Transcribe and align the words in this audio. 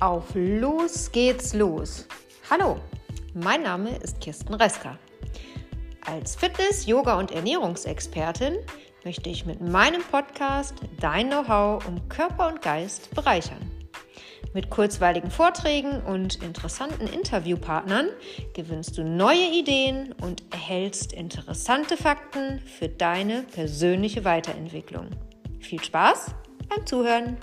Auf 0.00 0.26
los 0.34 1.10
geht's 1.10 1.54
los. 1.54 2.06
Hallo, 2.48 2.76
mein 3.34 3.64
Name 3.64 3.96
ist 3.96 4.20
Kirsten 4.20 4.54
Reska. 4.54 4.96
Als 6.06 6.36
Fitness-, 6.36 6.86
Yoga- 6.86 7.18
und 7.18 7.32
Ernährungsexpertin 7.32 8.58
möchte 9.04 9.28
ich 9.28 9.44
mit 9.44 9.60
meinem 9.60 10.02
Podcast 10.02 10.76
dein 11.00 11.30
Know-how 11.30 11.84
um 11.88 12.08
Körper 12.08 12.46
und 12.46 12.62
Geist 12.62 13.12
bereichern. 13.12 13.58
Mit 14.54 14.70
kurzweiligen 14.70 15.32
Vorträgen 15.32 16.00
und 16.02 16.44
interessanten 16.44 17.08
Interviewpartnern 17.08 18.10
gewinnst 18.54 18.96
du 18.98 19.02
neue 19.02 19.50
Ideen 19.50 20.14
und 20.22 20.44
erhältst 20.52 21.12
interessante 21.12 21.96
Fakten 21.96 22.60
für 22.60 22.88
deine 22.88 23.42
persönliche 23.42 24.24
Weiterentwicklung. 24.24 25.08
Viel 25.58 25.82
Spaß 25.82 26.36
beim 26.68 26.86
Zuhören! 26.86 27.36